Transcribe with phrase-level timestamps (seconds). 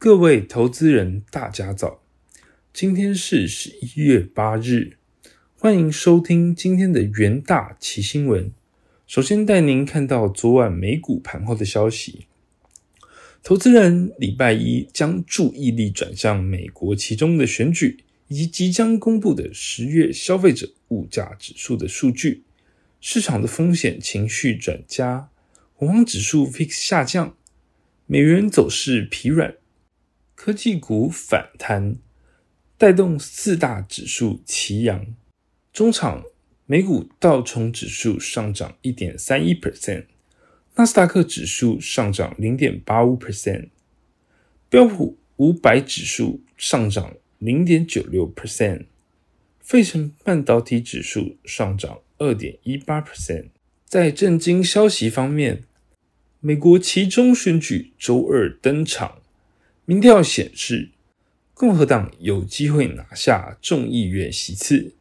[0.00, 2.04] 各位投资人，大家早！
[2.72, 4.96] 今天是十一月八日，
[5.56, 8.52] 欢迎收听今天的元大奇新闻。
[9.08, 12.26] 首先带您看到昨晚美股盘后的消息，
[13.42, 22.44] 投资人礼拜一将注意力转向美国其中的选举以及即将公布的十月消费者物价指数的数据，
[23.00, 25.28] 市场的风险情绪转佳，
[25.74, 27.34] 恐慌指数 VIX 下降，
[28.06, 29.56] 美元走势疲软。
[30.40, 31.96] 科技股反弹，
[32.76, 35.04] 带动四大指数齐扬。
[35.72, 36.22] 中场
[36.64, 40.04] 美股道琼指数上涨一点三一 percent，
[40.76, 43.70] 纳斯达克指数上涨零点八五 percent，
[44.70, 48.84] 标普五百指数上涨零点九六 percent，
[49.58, 53.48] 费城半导体指数上涨二点一八 percent。
[53.86, 55.64] 在震惊消息方面，
[56.38, 59.17] 美国其中选举周二登场。
[59.90, 60.90] 民调显示，
[61.54, 64.92] 共和党有机会拿下众议院席次，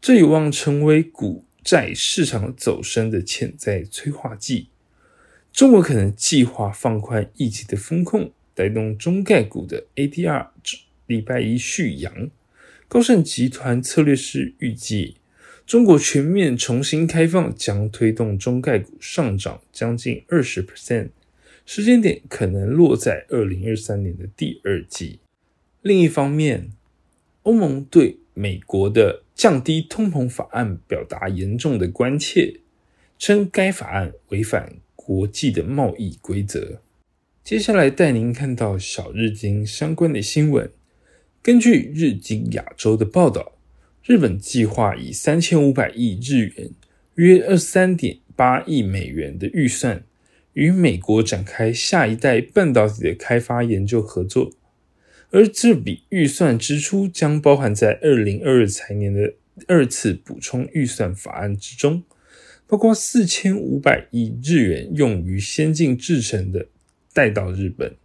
[0.00, 4.68] 这有望成为股债市场走升的潜在催化剂。
[5.52, 10.50] 中国可能计划放宽疫情的风控，带动中概股的 ADR
[11.08, 12.30] 礼拜一续阳。
[12.86, 15.16] 高盛集团策略师预计，
[15.66, 21.08] 中国全面重新开放将推动中概股上涨将近二十 percent。
[21.64, 25.20] 时间点可能落在二零二三年的第二季。
[25.80, 26.70] 另一方面，
[27.42, 32.60] 欧盟对美国的降低通膨法案表达严重的关切，
[33.18, 36.80] 称该法案违反国际的贸易规则。
[37.42, 40.70] 接下来带您看到小日经相关的新闻。
[41.42, 43.58] 根据日经亚洲的报道，
[44.04, 46.70] 日本计划以三千五百亿日元
[47.16, 50.04] （约二十三点八亿美元）的预算。
[50.54, 54.52] 与美国展开下一代半导体的开发研究合作，
[55.30, 59.34] 而这笔预算支出将包含在二零二二财年的
[59.66, 62.02] 二次补充预算法案之中，
[62.66, 66.68] 包括四千五百亿日元用于先进制程的
[67.14, 67.96] 带到日本，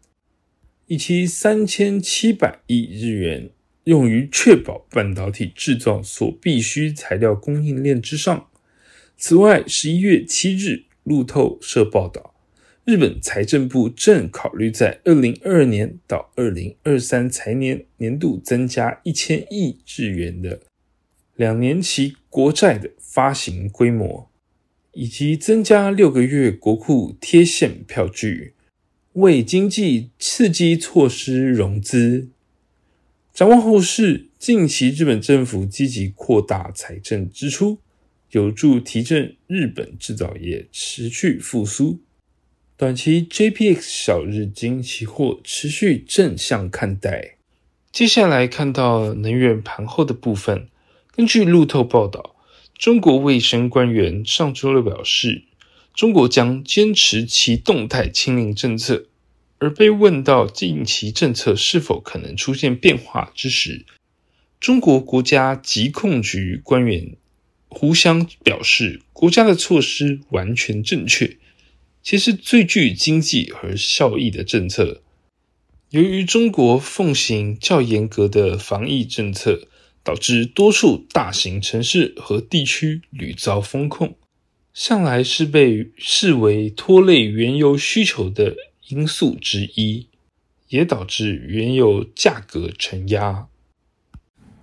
[0.87, 3.49] 以及三千七百亿日元
[3.83, 8.47] 用于确保半导体制造所必需材料供应链之上。
[9.17, 12.35] 此外，十一月七日，路透社报道。
[12.87, 20.61] 日本财政部正考虑在二零二二年到二零二三财年年度增加一千亿日元的
[21.35, 24.31] 两年期国债的发行规模，
[24.93, 28.53] 以及增加六个月国库贴现票据，
[29.11, 32.29] 为经济刺激措施融资。
[33.33, 37.79] 展望后市，近期日本政府积极扩大财政支出，
[38.31, 41.99] 有助提振日本制造业持续复苏。
[42.79, 47.37] 短期 JPX 小日经期货持续正向看待。
[47.91, 50.67] 接下来看到能源盘后的部分。
[51.15, 52.35] 根据路透报道，
[52.77, 55.45] 中国卫生官员上周六表示，
[55.95, 59.07] 中国将坚持其动态清零政策。
[59.57, 63.87] 而被问到近期政策是否可能出现变化之时，
[64.59, 67.15] 中国国家疾控局官员
[67.69, 71.37] 胡湘表示，国家的措施完全正确。
[72.09, 75.01] 其实最具经济和效益的政策，
[75.89, 79.67] 由于中国奉行较严格的防疫政策，
[80.05, 84.15] 导致多处大型城市和地区屡遭封控，
[84.73, 88.55] 向来是被视为拖累原油需求的
[88.87, 90.07] 因素之一，
[90.69, 93.49] 也导致原油价格承压。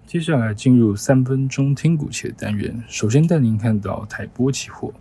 [0.06, 4.94] 接下来进入三分钟听股期的单元，首先带您看到台波期货。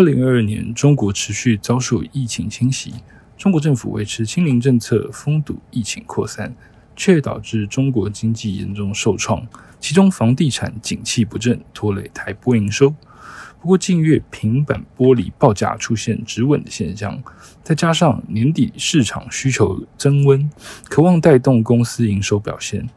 [0.00, 2.94] 二零二二年，中国持续遭受疫情侵袭，
[3.36, 6.54] 中国政府维持清零政策，封堵疫情扩散，
[6.96, 9.46] 却导致中国经济严重受创，
[9.78, 12.88] 其中房地产景气不振，拖累台玻营收。
[13.60, 17.22] 不过，近月平板玻璃报价出现止稳的现象，
[17.62, 20.50] 再加上年底市场需求增温，
[20.84, 22.88] 渴望带动公司营收表现。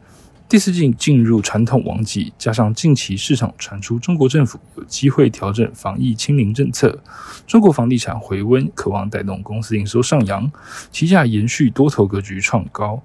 [0.54, 7.02] 第四季进入传统旺季，加上近期市场传出中国政府有机会调整防疫清零政策，
[7.48, 10.52] 中国房地产回温，渴望带动公司营收上扬，
[10.92, 13.02] 旗下延续多头格局创高。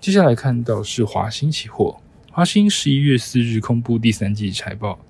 [0.00, 2.00] 接下来看到是华兴期货，
[2.30, 5.00] 华兴十一月四日公布第三季财报，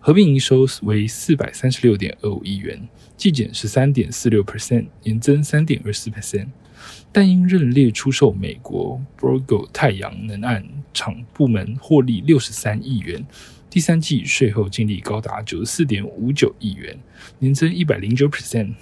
[0.00, 6.48] 合并营收为四百三十六点二五亿元，季减十三点四六 percent，年增三点二四 percent。
[7.12, 13.24] 但因认列出售美国 Borgo 太阳能案厂部门获利六十三亿元，
[13.70, 16.98] 第三季税后净利高达九十四点五九亿元，
[17.38, 18.74] 年增一百零九 percent。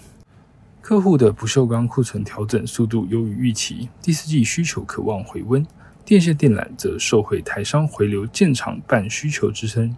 [0.81, 5.65] 客户的不锈钢库存调整速度优于预期，第四季需求渴望回温。
[6.03, 9.95] 电线电缆则受惠台商回流建厂办需求支撑，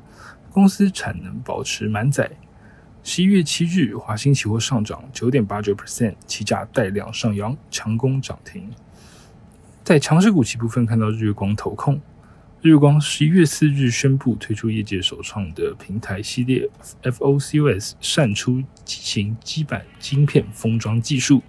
[0.53, 2.31] 公司产能保持满载。
[3.03, 8.71] 十一月七日，华兴期货上涨九点八九 percent，期价带量上扬，强攻涨停。
[9.83, 12.01] 在强势股期部分，看到日月光投控。
[12.61, 16.71] 日月光十一月四日宣布推出业界首创的平台系列
[17.03, 21.43] FOCOS 扇出型基板晶片封装技术，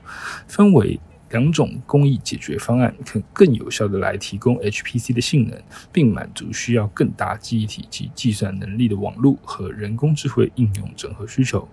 [0.48, 1.00] 分为
[1.34, 5.60] 两种工艺解决方案，可更有效的来提供 HPC 的性能，
[5.92, 11.68] 并满足需要更大记忆体及计算能力的网络和人工智慧应用整合需求。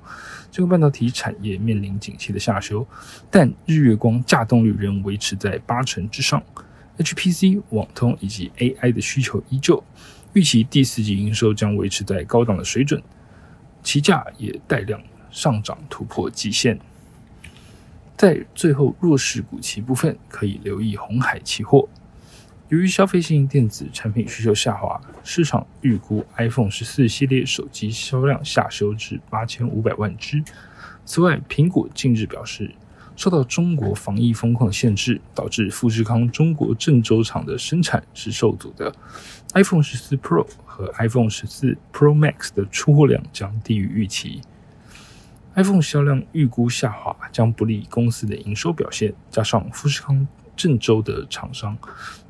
[0.51, 2.87] 这个半导体产业面临景气的下修，
[3.31, 6.43] 但日月光稼动率仍维持在八成之上。
[6.97, 9.83] HPC、网通以及 AI 的需求依旧，
[10.33, 13.03] 预期第四季营收将维持在高档的水准，
[13.83, 14.99] 期价也带量
[15.31, 16.79] 上涨突破极限。
[18.20, 21.88] 在最后弱势股期部分，可以留意红海期货。
[22.69, 30.44] 由于消费性电子产品需求下滑，市场预估 iPhone 十四系列手机销量下修至八千五百万只。
[31.06, 32.70] 此外，苹果近日表示。
[33.17, 38.94] 受到中国防疫风控限制，导致富士康中国郑州厂的生产是受阻的。
[39.52, 44.40] iPhone 十四 Pro 和 iPhone 十四 Pro Max 的出货量将低于预期。
[45.55, 50.26] iPhone 销量预估下滑将不利公司的营收表现，加上富士康
[50.56, 51.76] 郑州的厂商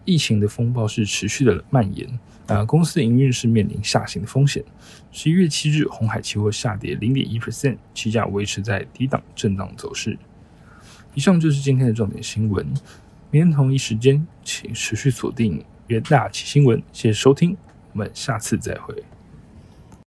[0.05, 2.09] 疫情的风暴是持续的蔓延，
[2.47, 4.65] 啊，公司营运是面临下行的风险。
[5.13, 10.19] 十一月七日，红海期货下跌零点一 percent，期价维持在低档震荡走势。
[11.15, 12.67] 以上就是今天的重点新闻。
[13.31, 16.83] 明天同一时间，请持续锁定元大奇新闻。
[16.93, 17.57] 谢谢收听，
[17.93, 18.95] 我们下次再会。